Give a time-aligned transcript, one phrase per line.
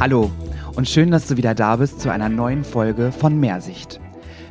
[0.00, 0.30] Hallo
[0.76, 4.00] und schön, dass du wieder da bist zu einer neuen Folge von Mehrsicht.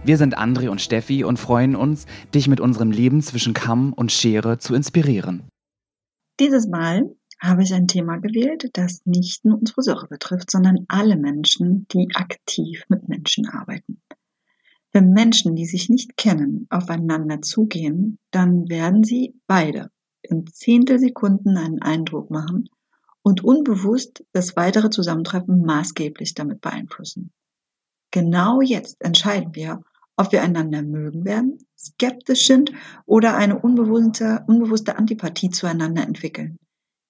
[0.03, 4.12] Wir sind André und Steffi und freuen uns, dich mit unserem Leben zwischen Kamm und
[4.12, 5.44] Schere zu inspirieren.
[6.39, 11.17] Dieses Mal habe ich ein Thema gewählt, das nicht nur uns Friseure betrifft, sondern alle
[11.17, 14.01] Menschen, die aktiv mit Menschen arbeiten.
[14.94, 19.90] Wenn Menschen, die sich nicht kennen, aufeinander zugehen, dann werden sie beide
[20.22, 22.70] in Zehntelsekunden einen Eindruck machen
[23.23, 27.32] und unbewusst das weitere Zusammentreffen maßgeblich damit beeinflussen.
[28.12, 29.82] Genau jetzt entscheiden wir,
[30.16, 32.71] ob wir einander mögen werden, skeptisch sind
[33.07, 36.60] oder eine unbewusste, unbewusste Antipathie zueinander entwickeln.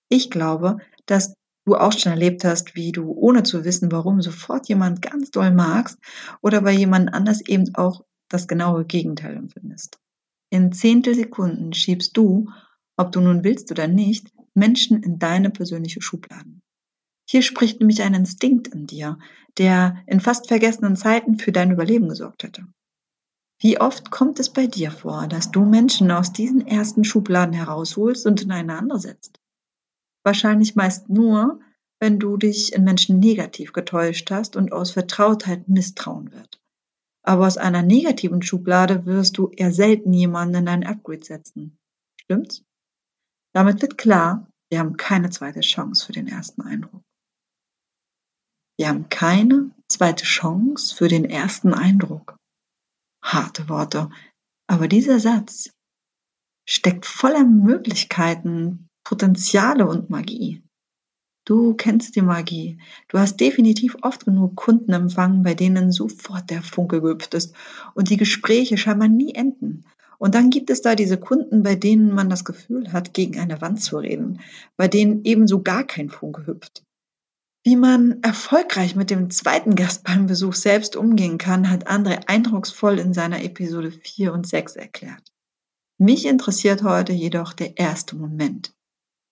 [0.07, 1.33] Ich glaube, dass
[1.65, 5.51] du auch schon erlebt hast, wie du ohne zu wissen, warum sofort jemand ganz doll
[5.51, 5.97] magst
[6.41, 9.99] oder bei jemand anders eben auch das genaue Gegenteil empfindest.
[10.49, 12.49] In Zehntelsekunden schiebst du,
[12.97, 16.61] ob du nun willst oder nicht, Menschen in deine persönliche Schubladen.
[17.27, 19.17] Hier spricht nämlich ein Instinkt in dir,
[19.57, 22.67] der in fast vergessenen Zeiten für dein Überleben gesorgt hätte.
[23.59, 28.25] Wie oft kommt es bei dir vor, dass du Menschen aus diesen ersten Schubladen herausholst
[28.25, 29.39] und in eine andere setzt?
[30.23, 31.59] Wahrscheinlich meist nur,
[31.99, 36.61] wenn du dich in Menschen negativ getäuscht hast und aus Vertrautheit Misstrauen wird.
[37.25, 41.77] Aber aus einer negativen Schublade wirst du eher selten jemanden in ein Upgrade setzen.
[42.19, 42.63] Stimmt's?
[43.53, 47.03] Damit wird klar, wir haben keine zweite Chance für den ersten Eindruck.
[48.77, 52.35] Wir haben keine zweite Chance für den ersten Eindruck.
[53.23, 54.09] Harte Worte.
[54.67, 55.69] Aber dieser Satz
[56.67, 60.63] steckt voller Möglichkeiten, Potenziale und Magie.
[61.45, 62.79] Du kennst die Magie.
[63.09, 67.53] Du hast definitiv oft genug Kunden empfangen, bei denen sofort der Funke gehüpft ist
[67.95, 69.85] und die Gespräche scheinbar nie enden.
[70.19, 73.59] Und dann gibt es da diese Kunden, bei denen man das Gefühl hat, gegen eine
[73.59, 74.39] Wand zu reden,
[74.77, 76.83] bei denen ebenso gar kein Funke hüpft.
[77.65, 82.99] Wie man erfolgreich mit dem zweiten Gast beim Besuch selbst umgehen kann, hat André eindrucksvoll
[82.99, 85.33] in seiner Episode 4 und 6 erklärt.
[85.97, 88.73] Mich interessiert heute jedoch der erste Moment.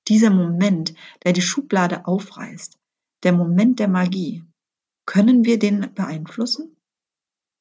[0.07, 2.78] Dieser Moment, der die Schublade aufreißt,
[3.23, 4.44] der Moment der Magie.
[5.06, 6.75] Können wir den beeinflussen?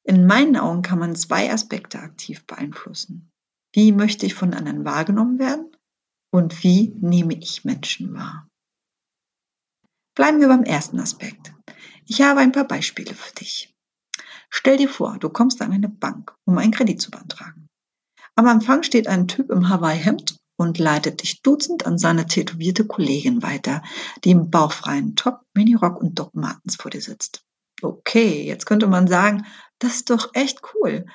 [0.03, 3.29] In meinen Augen kann man zwei Aspekte aktiv beeinflussen.
[3.73, 5.75] Wie möchte ich von anderen wahrgenommen werden?
[6.33, 8.47] Und wie nehme ich Menschen wahr?
[10.15, 11.53] Bleiben wir beim ersten Aspekt.
[12.07, 13.73] Ich habe ein paar Beispiele für dich.
[14.49, 17.67] Stell dir vor, du kommst an eine Bank, um einen Kredit zu beantragen.
[18.35, 23.41] Am Anfang steht ein Typ im Hawaii-Hemd und leitet dich dutzend an seine tätowierte Kollegin
[23.41, 23.81] weiter,
[24.23, 27.43] die im bauchfreien Top, Minirock und Doc Martens vor dir sitzt.
[27.81, 29.45] Okay, jetzt könnte man sagen,
[29.79, 31.05] das ist doch echt cool.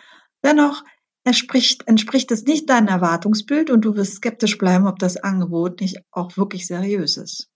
[0.45, 0.83] Dennoch
[1.25, 5.99] entspricht, entspricht es nicht deinem Erwartungsbild und du wirst skeptisch bleiben, ob das Angebot nicht
[6.11, 7.49] auch wirklich seriös ist.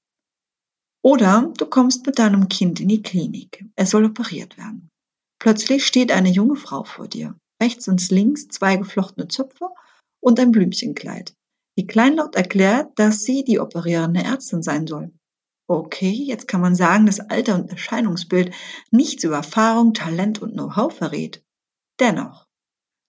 [1.03, 3.65] Oder du kommst mit deinem Kind in die Klinik.
[3.75, 4.91] Es soll operiert werden.
[5.41, 7.37] Plötzlich steht eine junge Frau vor dir.
[7.63, 9.69] Rechts und links zwei geflochtene Zöpfe
[10.21, 11.35] und ein Blümchenkleid.
[11.79, 15.13] Die kleinlaut erklärt, dass sie die operierende Ärztin sein soll.
[15.69, 18.53] Okay, jetzt kann man sagen, dass Alter und Erscheinungsbild
[18.91, 21.45] nichts über Erfahrung, Talent und Know-how verrät.
[22.01, 22.47] Dennoch,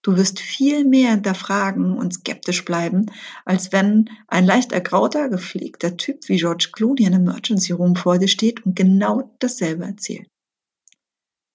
[0.04, 3.06] Du wirst viel mehr hinterfragen und skeptisch bleiben,
[3.44, 8.18] als wenn ein leicht ergrauter, gepflegter Typ wie George Clooney in einem Emergency Room vor
[8.18, 10.28] dir steht und genau dasselbe erzählt.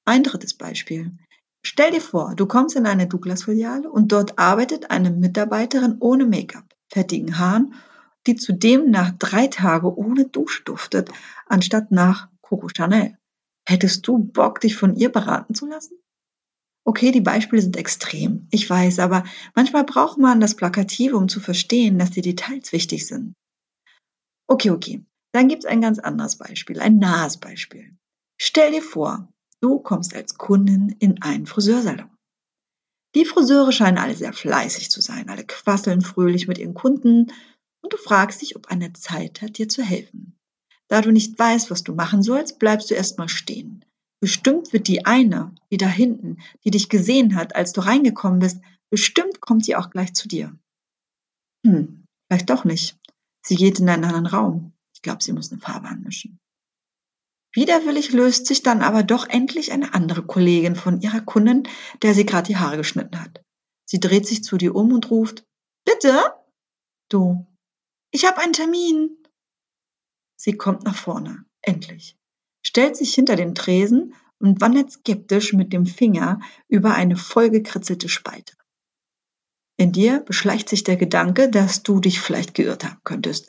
[0.05, 1.11] Ein drittes Beispiel.
[1.61, 6.66] Stell dir vor, du kommst in eine Douglas-Filiale und dort arbeitet eine Mitarbeiterin ohne Make-up,
[6.89, 7.73] fettigen Haaren,
[8.25, 11.11] die zudem nach drei Tagen ohne Dusch duftet,
[11.45, 13.17] anstatt nach Coco Chanel.
[13.67, 15.97] Hättest du Bock, dich von ihr beraten zu lassen?
[16.85, 19.25] Okay, die Beispiele sind extrem, ich weiß, aber
[19.55, 23.33] manchmal braucht man das Plakative, um zu verstehen, dass die Details wichtig sind.
[24.49, 27.97] Okay, okay, dann gibt es ein ganz anderes Beispiel, ein nahes Beispiel.
[28.39, 29.27] Stell dir vor,
[29.59, 32.16] du kommst als Kundin in einen Friseursalon.
[33.15, 37.31] Die Friseure scheinen alle sehr fleißig zu sein, alle quasseln fröhlich mit ihren Kunden
[37.81, 40.37] und du fragst dich, ob eine Zeit hat, dir zu helfen.
[40.87, 43.83] Da du nicht weißt, was du machen sollst, bleibst du erstmal stehen.
[44.19, 48.61] Bestimmt wird die eine, die da hinten, die dich gesehen hat, als du reingekommen bist,
[48.89, 50.57] bestimmt kommt sie auch gleich zu dir.
[51.65, 52.97] Hm, vielleicht doch nicht.
[53.45, 54.73] Sie geht in einen anderen Raum.
[54.93, 56.39] Ich glaube, sie muss eine Farbe anmischen.
[57.57, 61.67] Widerwillig löst sich dann aber doch endlich eine andere Kollegin von ihrer Kundin,
[62.03, 63.43] der sie gerade die Haare geschnitten hat.
[63.85, 65.43] Sie dreht sich zu dir um und ruft,
[65.83, 66.33] Bitte?
[67.09, 67.47] Du,
[68.11, 69.17] ich habe einen Termin.
[70.35, 72.17] Sie kommt nach vorne, endlich
[72.67, 78.55] stellt sich hinter den Tresen und wandert skeptisch mit dem Finger über eine vollgekritzelte Spalte.
[79.77, 83.47] In dir beschleicht sich der Gedanke, dass du dich vielleicht geirrt haben könntest.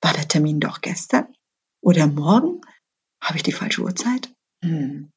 [0.00, 1.32] War der Termin doch gestern?
[1.80, 2.60] Oder morgen?
[3.26, 4.32] Habe ich die falsche Uhrzeit?
[4.62, 5.10] Hm.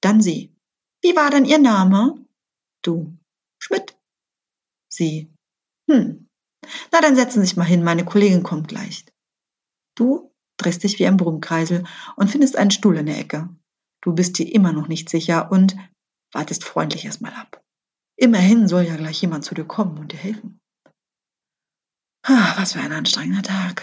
[0.00, 0.54] Dann sie.
[1.02, 2.24] Wie war denn Ihr Name?
[2.82, 3.12] Du.
[3.60, 3.98] Schmidt.
[4.88, 5.28] Sie.
[5.90, 6.28] Hm.
[6.92, 9.04] Na, dann setzen Sie sich mal hin, meine Kollegin kommt gleich.
[9.96, 11.84] Du drehst dich wie ein Brummkreisel
[12.14, 13.48] und findest einen Stuhl in der Ecke.
[14.00, 15.76] Du bist dir immer noch nicht sicher und
[16.32, 17.64] wartest freundlich erstmal ab.
[18.16, 20.60] Immerhin soll ja gleich jemand zu dir kommen und dir helfen.
[22.24, 23.82] Ah, was für ein anstrengender Tag.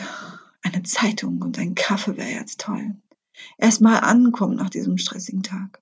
[0.61, 2.95] Eine Zeitung und ein Kaffee wäre jetzt toll.
[3.57, 5.81] Erstmal ankommen nach diesem stressigen Tag.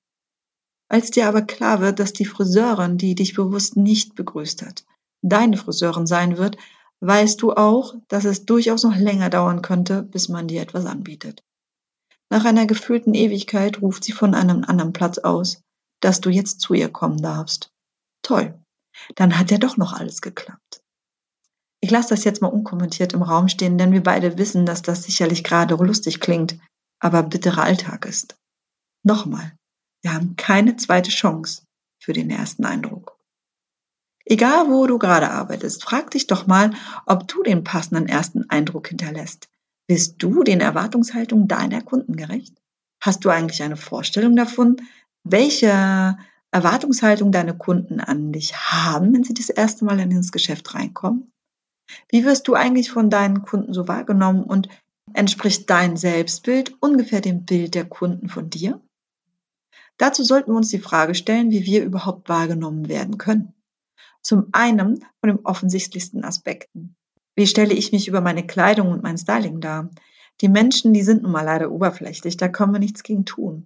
[0.90, 4.86] Als dir aber klar wird, dass die Friseurin, die dich bewusst nicht begrüßt hat,
[5.22, 6.58] deine Friseurin sein wird,
[7.00, 11.44] weißt du auch, dass es durchaus noch länger dauern könnte, bis man dir etwas anbietet.
[12.30, 15.62] Nach einer gefühlten Ewigkeit ruft sie von einem anderen Platz aus,
[16.00, 17.72] dass du jetzt zu ihr kommen darfst.
[18.22, 18.60] Toll.
[19.16, 20.82] Dann hat ja doch noch alles geklappt.
[21.82, 25.04] Ich lasse das jetzt mal unkommentiert im Raum stehen, denn wir beide wissen, dass das
[25.04, 26.58] sicherlich gerade lustig klingt,
[27.04, 28.38] aber bitterer Alltag ist.
[29.04, 29.52] Nochmal,
[30.02, 31.64] wir haben keine zweite Chance
[32.00, 33.20] für den ersten Eindruck.
[34.26, 36.72] Egal, wo du gerade arbeitest, frag dich doch mal,
[37.06, 39.50] ob du den passenden ersten Eindruck hinterlässt.
[39.86, 42.56] Bist du den Erwartungshaltungen deiner Kunden gerecht?
[43.02, 44.78] Hast du eigentlich eine Vorstellung davon,
[45.26, 46.18] welche
[46.52, 51.34] Erwartungshaltung deine Kunden an dich haben, wenn sie das erste Mal ins Geschäft reinkommen?
[52.08, 54.70] Wie wirst du eigentlich von deinen Kunden so wahrgenommen und
[55.14, 58.82] entspricht dein Selbstbild ungefähr dem Bild der Kunden von dir?
[59.98, 63.54] Dazu sollten wir uns die Frage stellen, wie wir überhaupt wahrgenommen werden können.
[64.22, 66.96] Zum einen von den offensichtlichsten Aspekten.
[67.36, 69.90] Wie stelle ich mich über meine Kleidung und mein Styling dar?
[70.42, 73.66] Die Menschen, die sind nun mal leider oberflächlich, da können wir nichts gegen tun.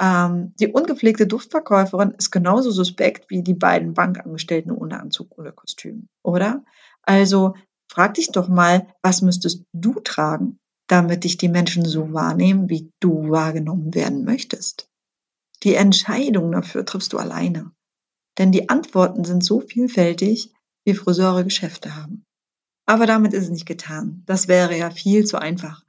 [0.00, 6.08] Ähm, die ungepflegte Duftverkäuferin ist genauso suspekt wie die beiden Bankangestellten ohne Anzug oder Kostüm,
[6.22, 6.64] oder?
[7.02, 7.54] Also
[7.90, 10.58] frag dich doch mal, was müsstest du tragen,
[10.90, 14.88] damit dich die Menschen so wahrnehmen, wie du wahrgenommen werden möchtest.
[15.62, 17.70] Die Entscheidung dafür triffst du alleine.
[18.38, 20.52] Denn die Antworten sind so vielfältig,
[20.84, 22.24] wie Friseure Geschäfte haben.
[22.86, 24.24] Aber damit ist es nicht getan.
[24.26, 25.84] Das wäre ja viel zu einfach.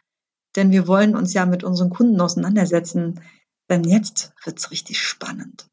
[0.55, 3.21] Denn wir wollen uns ja mit unseren Kunden auseinandersetzen.
[3.69, 5.67] Denn jetzt wird's richtig spannend.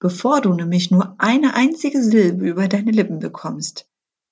[0.00, 3.86] Bevor du nämlich nur eine einzige Silbe über deine Lippen bekommst,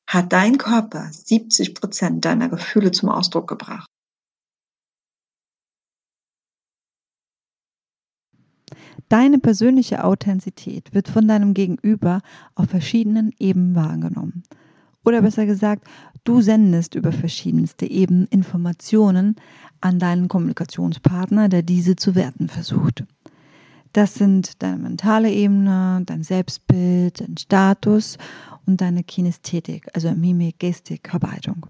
[0.06, 3.88] hat dein Körper 70 Prozent deiner Gefühle zum Ausdruck gebracht.
[9.08, 12.20] Deine persönliche Authentizität wird von deinem Gegenüber
[12.54, 14.42] auf verschiedenen Ebenen wahrgenommen.
[15.04, 15.86] Oder besser gesagt,
[16.24, 19.36] du sendest über verschiedenste Ebenen Informationen
[19.80, 23.04] an deinen Kommunikationspartner, der diese zu werten versucht.
[23.92, 28.18] Das sind deine mentale Ebene, dein Selbstbild, dein Status
[28.66, 31.66] und deine Kinästhetik, also Mimik, Gestik, Körperhaltung.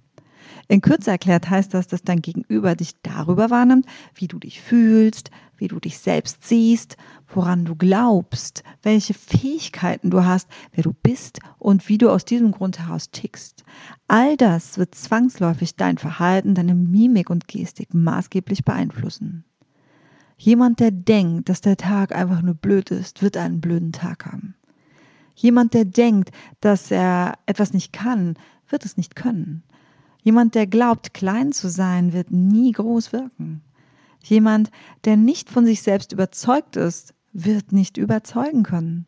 [0.69, 5.31] In Kürze erklärt heißt das, dass dein Gegenüber dich darüber wahrnimmt, wie du dich fühlst,
[5.56, 6.97] wie du dich selbst siehst,
[7.27, 12.53] woran du glaubst, welche Fähigkeiten du hast, wer du bist und wie du aus diesem
[12.53, 13.65] Grund heraus tickst.
[14.06, 19.45] All das wird zwangsläufig dein Verhalten, deine Mimik und Gestik maßgeblich beeinflussen.
[20.37, 24.55] Jemand, der denkt, dass der Tag einfach nur blöd ist, wird einen blöden Tag haben.
[25.35, 26.31] Jemand, der denkt,
[26.61, 28.35] dass er etwas nicht kann,
[28.69, 29.62] wird es nicht können.
[30.23, 33.63] Jemand, der glaubt, klein zu sein, wird nie groß wirken.
[34.25, 34.71] Jemand,
[35.05, 39.07] der nicht von sich selbst überzeugt ist, wird nicht überzeugen können.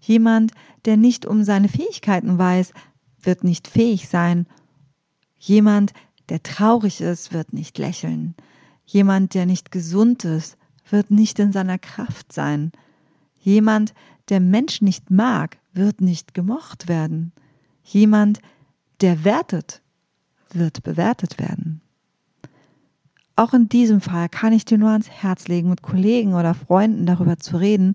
[0.00, 0.52] Jemand,
[0.84, 2.72] der nicht um seine Fähigkeiten weiß,
[3.20, 4.46] wird nicht fähig sein.
[5.38, 5.92] Jemand,
[6.28, 8.34] der traurig ist, wird nicht lächeln.
[8.84, 10.56] Jemand, der nicht gesund ist,
[10.88, 12.72] wird nicht in seiner Kraft sein.
[13.40, 13.94] Jemand,
[14.28, 17.32] der Menschen nicht mag, wird nicht gemocht werden.
[17.82, 18.40] Jemand,
[19.00, 19.82] der wertet,
[20.54, 21.80] wird bewertet werden.
[23.36, 27.06] Auch in diesem Fall kann ich dir nur ans Herz legen, mit Kollegen oder Freunden
[27.06, 27.94] darüber zu reden,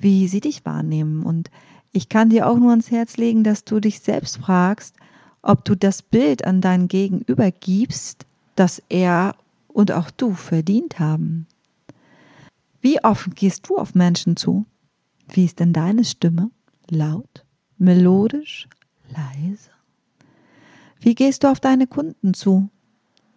[0.00, 1.22] wie sie dich wahrnehmen.
[1.22, 1.50] Und
[1.92, 4.96] ich kann dir auch nur ans Herz legen, dass du dich selbst fragst,
[5.42, 9.36] ob du das Bild an dein Gegenüber gibst, das er
[9.68, 11.46] und auch du verdient haben.
[12.80, 14.64] Wie offen gehst du auf Menschen zu?
[15.28, 16.50] Wie ist denn deine Stimme?
[16.88, 17.44] Laut,
[17.78, 18.68] melodisch,
[19.10, 19.75] leise?
[21.00, 22.68] Wie gehst du auf deine Kunden zu?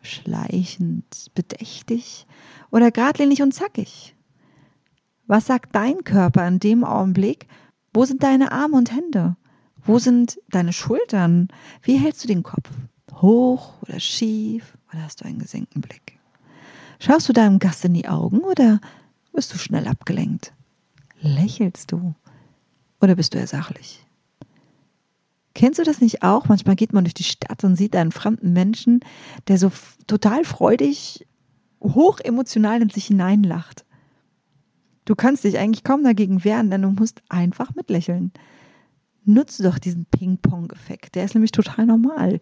[0.01, 2.25] Schleichend, bedächtig
[2.71, 4.15] oder geradlinig und zackig?
[5.27, 7.47] Was sagt dein Körper in dem Augenblick?
[7.93, 9.35] Wo sind deine Arme und Hände?
[9.83, 11.49] Wo sind deine Schultern?
[11.81, 12.69] Wie hältst du den Kopf?
[13.13, 16.17] Hoch oder schief oder hast du einen gesenkten Blick?
[16.99, 18.79] Schaust du deinem Gast in die Augen oder
[19.33, 20.53] bist du schnell abgelenkt?
[21.21, 22.13] Lächelst du
[23.01, 24.05] oder bist du eher sachlich?
[25.53, 26.47] Kennst du das nicht auch?
[26.47, 29.01] Manchmal geht man durch die Stadt und sieht einen fremden Menschen,
[29.47, 29.71] der so
[30.07, 31.27] total freudig,
[31.81, 33.85] hoch emotional in sich hineinlacht.
[35.05, 38.31] Du kannst dich eigentlich kaum dagegen wehren, denn du musst einfach mitlächeln.
[39.25, 41.15] Nutze doch diesen Ping-Pong-Effekt.
[41.15, 42.39] Der ist nämlich total normal.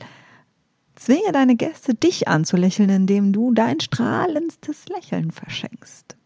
[0.96, 6.17] Zwinge deine Gäste, dich anzulächeln, indem du dein strahlendstes Lächeln verschenkst.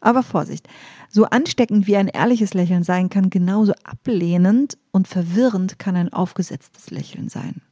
[0.00, 0.68] Aber Vorsicht,
[1.08, 6.90] so ansteckend wie ein ehrliches Lächeln sein kann, genauso ablehnend und verwirrend kann ein aufgesetztes
[6.90, 7.62] Lächeln sein.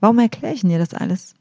[0.00, 1.34] Warum erkläre ich dir das alles?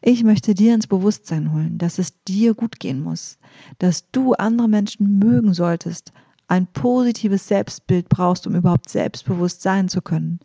[0.00, 3.38] Ich möchte dir ins Bewusstsein holen, dass es dir gut gehen muss,
[3.78, 6.12] dass du andere Menschen mögen solltest,
[6.46, 10.40] ein positives Selbstbild brauchst, um überhaupt selbstbewusst sein zu können.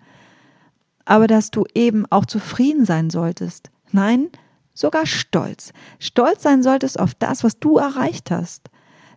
[1.05, 3.71] Aber dass du eben auch zufrieden sein solltest.
[3.91, 4.29] Nein,
[4.73, 5.73] sogar stolz.
[5.99, 8.69] Stolz sein solltest auf das, was du erreicht hast.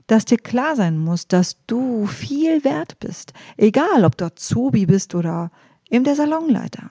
[0.06, 3.32] Dass dir klar sein muss, dass du viel wert bist.
[3.56, 5.50] Egal, ob du Azubi bist oder
[5.90, 6.90] eben der Salonleiter.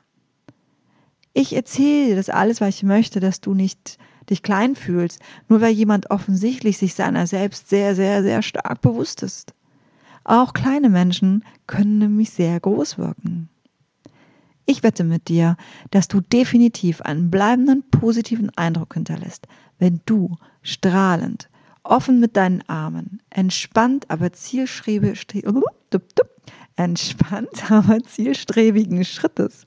[1.33, 3.97] Ich erzähle dir das alles, weil ich möchte, dass du nicht
[4.29, 9.21] dich klein fühlst, nur weil jemand offensichtlich sich seiner selbst sehr, sehr, sehr stark bewusst
[9.23, 9.53] ist.
[10.23, 13.49] Auch kleine Menschen können nämlich sehr groß wirken.
[14.65, 15.57] Ich wette mit dir,
[15.91, 21.49] dass du definitiv einen bleibenden positiven Eindruck hinterlässt, wenn du strahlend,
[21.83, 25.27] offen mit deinen Armen, entspannt, aber zielstrebig,
[26.77, 29.65] entspannt, aber zielstrebigen Schrittes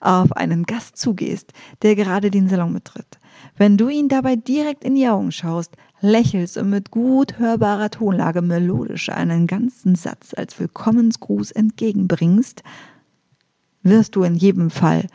[0.00, 3.18] auf einen Gast zugehst, der gerade den Salon betritt.
[3.56, 8.42] Wenn du ihn dabei direkt in die Augen schaust, lächelst und mit gut hörbarer Tonlage
[8.42, 12.62] melodisch einen ganzen Satz als Willkommensgruß entgegenbringst,
[13.88, 15.06] wirst du in jedem Fall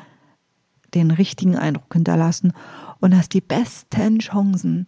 [0.94, 2.54] den richtigen Eindruck hinterlassen
[3.00, 4.86] und hast die besten Chancen,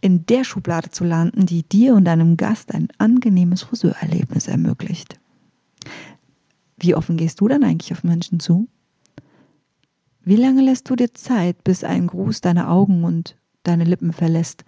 [0.00, 5.18] in der Schublade zu landen, die dir und deinem Gast ein angenehmes Friseurerlebnis ermöglicht.
[6.76, 8.68] Wie offen gehst du dann eigentlich auf Menschen zu?
[10.22, 14.64] Wie lange lässt du dir Zeit, bis ein Gruß deine Augen und deine Lippen verlässt,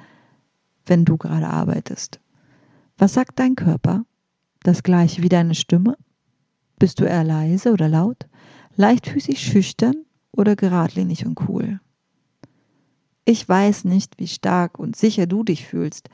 [0.87, 2.21] wenn du gerade arbeitest?
[2.97, 4.05] Was sagt dein Körper?
[4.63, 5.97] Das gleiche wie deine Stimme?
[6.79, 8.29] Bist du eher leise oder laut?
[8.79, 11.81] Leichtfüßig schüchtern oder geradlinig und cool?
[13.27, 16.09] Ich weiß nicht, wie stark und sicher du dich fühlst.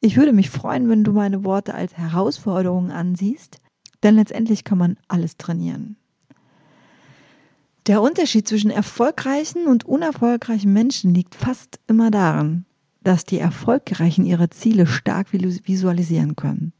[0.00, 3.60] Ich würde mich freuen, wenn du meine Worte als Herausforderung ansiehst
[4.04, 5.96] denn letztendlich kann man alles trainieren.
[7.86, 12.64] Der Unterschied zwischen erfolgreichen und unerfolgreichen Menschen liegt fast immer darin,
[13.02, 16.72] dass die Erfolgreichen ihre Ziele stark visualisieren können.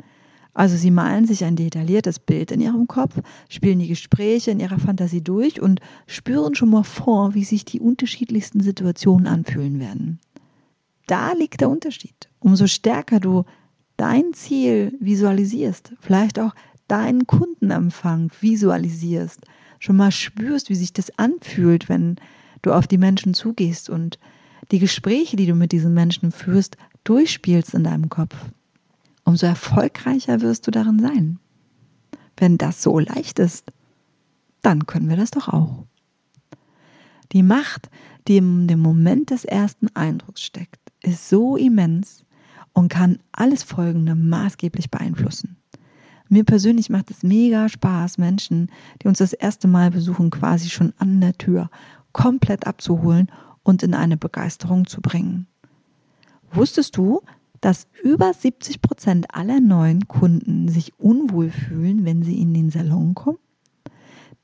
[0.54, 4.78] Also sie malen sich ein detailliertes Bild in ihrem Kopf, spielen die Gespräche in ihrer
[4.78, 10.20] Fantasie durch und spüren schon mal vor, wie sich die unterschiedlichsten Situationen anfühlen werden.
[11.08, 12.30] Da liegt der Unterschied.
[12.38, 13.44] Umso stärker du
[13.96, 16.54] dein Ziel visualisierst, vielleicht auch
[16.88, 19.40] deinen Kundenempfang visualisierst,
[19.80, 22.16] schon mal spürst, wie sich das anfühlt, wenn
[22.62, 24.18] du auf die Menschen zugehst und
[24.70, 28.34] die Gespräche, die du mit diesen Menschen führst, durchspielst in deinem Kopf,
[29.24, 31.38] umso erfolgreicher wirst du darin sein.
[32.36, 33.72] Wenn das so leicht ist,
[34.62, 35.84] dann können wir das doch auch.
[37.32, 37.90] Die Macht,
[38.28, 42.24] die in dem Moment des ersten Eindrucks steckt, ist so immens
[42.72, 45.56] und kann alles Folgende maßgeblich beeinflussen.
[46.28, 48.70] Mir persönlich macht es mega Spaß, Menschen,
[49.02, 51.70] die uns das erste Mal besuchen, quasi schon an der Tür
[52.12, 53.30] komplett abzuholen
[53.62, 55.46] und in eine Begeisterung zu bringen.
[56.50, 57.20] Wusstest du,
[57.64, 63.14] dass über 70 Prozent aller neuen Kunden sich unwohl fühlen, wenn sie in den Salon
[63.14, 63.38] kommen?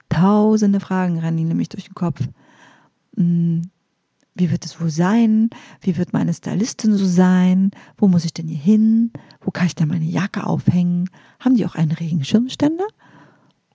[0.08, 2.26] Tausende Fragen rennen nämlich durch den Kopf.
[3.16, 3.60] Hm,
[4.34, 5.50] wie wird es wohl sein?
[5.82, 7.72] Wie wird meine Stylistin so sein?
[7.98, 9.12] Wo muss ich denn hier hin?
[9.42, 11.10] Wo kann ich denn meine Jacke aufhängen?
[11.40, 12.86] Haben die auch einen Regenschirmständer?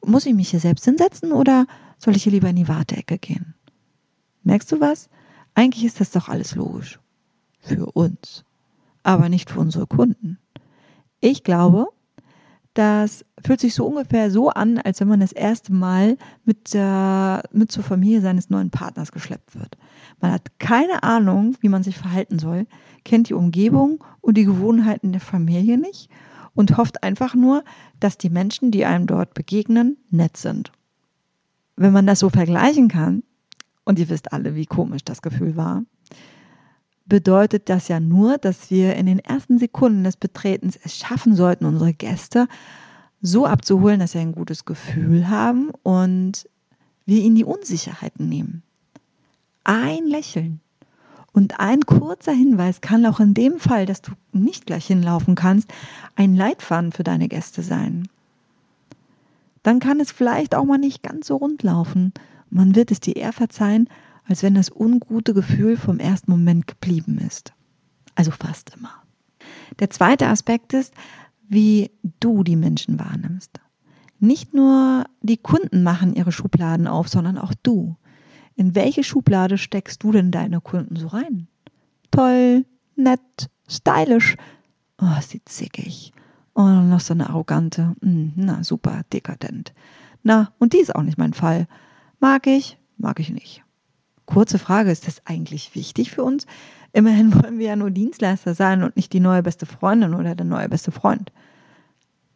[0.04, 1.68] Muss ich mich hier selbst hinsetzen oder
[2.00, 3.54] soll ich hier lieber in die Warteecke gehen?
[4.42, 5.08] Merkst du was?
[5.54, 7.00] Eigentlich ist das doch alles logisch.
[7.60, 8.44] Für uns.
[9.06, 10.40] Aber nicht für unsere Kunden.
[11.20, 11.90] Ich glaube,
[12.74, 17.44] das fühlt sich so ungefähr so an, als wenn man das erste Mal mit, der,
[17.52, 19.78] mit zur Familie seines neuen Partners geschleppt wird.
[20.22, 22.66] Man hat keine Ahnung, wie man sich verhalten soll,
[23.04, 26.10] kennt die Umgebung und die Gewohnheiten der Familie nicht
[26.56, 27.64] und hofft einfach nur,
[28.00, 30.72] dass die Menschen, die einem dort begegnen, nett sind.
[31.76, 33.22] Wenn man das so vergleichen kann,
[33.84, 35.84] und ihr wisst alle, wie komisch das Gefühl war,
[37.06, 41.66] bedeutet das ja nur, dass wir in den ersten Sekunden des Betretens es schaffen sollten,
[41.66, 42.48] unsere Gäste
[43.22, 46.50] so abzuholen, dass sie ein gutes Gefühl haben und
[47.06, 48.64] wir ihnen die Unsicherheiten nehmen.
[49.64, 50.60] Ein Lächeln
[51.32, 55.72] und ein kurzer Hinweis kann auch in dem Fall, dass du nicht gleich hinlaufen kannst,
[56.16, 58.08] ein Leitfaden für deine Gäste sein.
[59.64, 62.14] dann kann es vielleicht auch mal nicht ganz so rund laufen.
[62.52, 63.90] Man wird es dir eher verzeihen,
[64.28, 67.54] als wenn das ungute Gefühl vom ersten Moment geblieben ist.
[68.16, 68.92] Also fast immer.
[69.80, 70.94] Der zweite Aspekt ist,
[71.48, 73.60] wie du die Menschen wahrnimmst.
[74.20, 77.98] Nicht nur die Kunden machen ihre Schubladen auf, sondern auch du.
[78.56, 81.48] In welche Schublade steckst du denn deine Kunden so rein?
[82.12, 82.66] Toll,
[82.96, 84.38] nett, stylisch.
[85.02, 86.14] Oh, sieht zickig.
[86.54, 87.96] Oh, noch so eine arrogante.
[88.02, 89.74] Hm, na, super, dekadent.
[90.24, 91.68] Na, und die ist auch nicht mein Fall.
[92.22, 93.65] Mag ich, mag ich nicht.
[94.26, 96.46] Kurze Frage, ist das eigentlich wichtig für uns?
[96.94, 100.46] Immerhin wollen wir ja nur Dienstleister sein und nicht die neue beste Freundin oder der
[100.46, 101.32] neue beste Freund.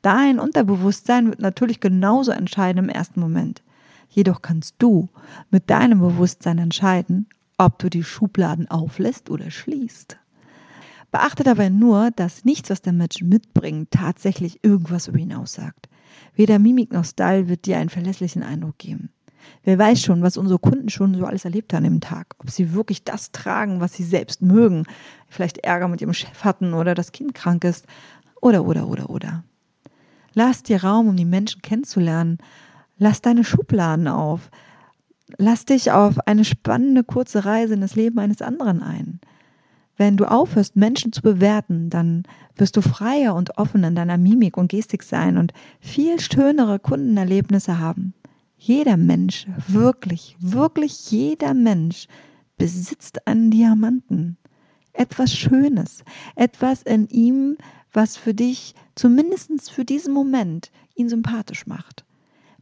[0.02, 3.64] Dein Unterbewusstsein wird natürlich genauso entscheiden im ersten Moment.
[4.10, 5.10] Jedoch kannst du
[5.52, 7.28] mit deinem Bewusstsein entscheiden,
[7.58, 10.18] ob du die Schubladen auflässt oder schließt.
[11.12, 15.90] Beachte dabei nur, dass nichts, was der Mensch mitbringt, tatsächlich irgendwas über ihn aussagt.
[16.36, 19.10] Weder Mimik noch Style wird dir einen verlässlichen Eindruck geben.
[19.64, 22.36] Wer weiß schon, was unsere Kunden schon so alles erlebt haben im Tag.
[22.40, 24.86] Ob sie wirklich das tragen, was sie selbst mögen.
[25.28, 27.86] Vielleicht Ärger mit ihrem Chef hatten oder das Kind krank ist.
[28.42, 29.44] Oder, oder, oder, oder.
[30.34, 32.38] Lass dir Raum, um die Menschen kennenzulernen.
[32.98, 34.50] Lass deine Schubladen auf.
[35.38, 39.20] Lass dich auf eine spannende kurze Reise in das Leben eines anderen ein.
[39.98, 42.24] Wenn du aufhörst, Menschen zu bewerten, dann
[42.56, 47.80] wirst du freier und offen in deiner Mimik und Gestik sein und viel schönere Kundenerlebnisse
[47.80, 48.14] haben.
[48.62, 52.08] Jeder Mensch, wirklich, wirklich jeder Mensch
[52.58, 54.38] besitzt einen Diamanten.
[54.92, 56.04] Etwas Schönes,
[56.36, 57.58] etwas in ihm,
[57.94, 62.06] was für dich, zumindest für diesen Moment, ihn sympathisch macht.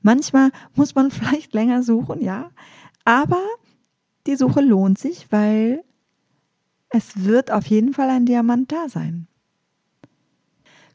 [0.03, 2.51] Manchmal muss man vielleicht länger suchen, ja,
[3.03, 3.41] aber
[4.27, 5.83] die Suche lohnt sich, weil
[6.89, 9.27] es wird auf jeden Fall ein Diamant da sein.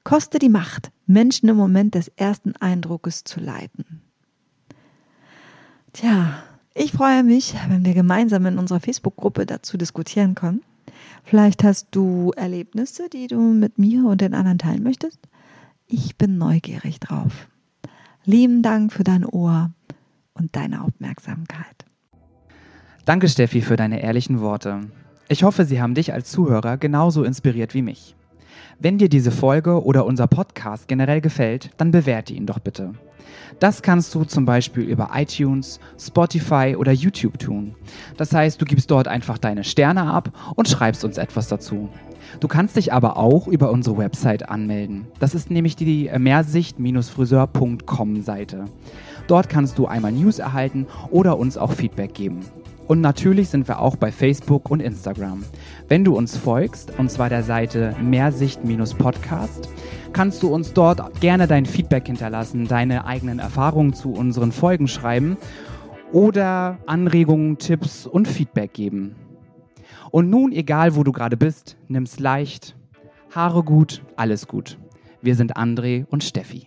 [0.05, 4.01] Koste die Macht, Menschen im Moment des ersten Eindruckes zu leiten.
[5.93, 6.43] Tja,
[6.75, 10.63] ich freue mich, wenn wir gemeinsam in unserer Facebook-Gruppe dazu diskutieren können.
[11.25, 15.19] Vielleicht hast du Erlebnisse, die du mit mir und den anderen teilen möchtest.
[15.87, 17.49] Ich bin neugierig drauf.
[18.25, 19.71] Lieben Dank für dein Ohr
[20.33, 21.85] und deine Aufmerksamkeit.
[23.05, 24.89] Danke, Steffi, für deine ehrlichen Worte.
[25.29, 28.15] Ich hoffe, sie haben dich als Zuhörer genauso inspiriert wie mich.
[28.79, 32.95] Wenn dir diese Folge oder unser Podcast generell gefällt, dann bewerte ihn doch bitte.
[33.61, 37.75] Das kannst du zum Beispiel über iTunes, Spotify oder YouTube tun.
[38.17, 41.89] Das heißt, du gibst dort einfach deine Sterne ab und schreibst uns etwas dazu.
[42.41, 45.07] Du kannst dich aber auch über unsere Website anmelden.
[45.21, 48.65] Das ist nämlich die mehrsicht-friseur.com Seite.
[49.27, 52.41] Dort kannst du einmal News erhalten oder uns auch Feedback geben.
[52.89, 55.45] Und natürlich sind wir auch bei Facebook und Instagram.
[55.89, 59.69] Wenn du uns folgst, und zwar der Seite Mehrsicht-Podcast,
[60.13, 65.37] kannst du uns dort gerne dein Feedback hinterlassen, deine eigenen Erfahrungen zu unseren Folgen schreiben
[66.13, 69.17] oder Anregungen, Tipps und Feedback geben.
[70.11, 72.77] Und nun, egal wo du gerade bist, nimm's leicht.
[73.35, 74.79] Haare gut, alles gut.
[75.23, 76.67] Wir sind André und Steffi.